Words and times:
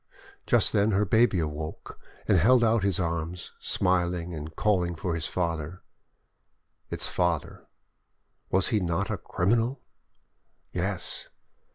Just 0.47 0.73
then 0.73 0.93
her 0.93 1.05
baby 1.05 1.37
awoke, 1.37 1.99
and 2.27 2.35
held 2.39 2.63
out 2.63 2.83
its 2.83 2.99
arms, 2.99 3.53
smiling, 3.59 4.33
and 4.33 4.55
calling 4.55 4.95
for 4.95 5.15
its 5.15 5.27
father. 5.27 5.83
Its 6.89 7.07
father, 7.07 7.67
was 8.49 8.69
he 8.69 8.79
not 8.79 9.11
a 9.11 9.17
criminal? 9.19 9.79
Yes! 10.73 11.29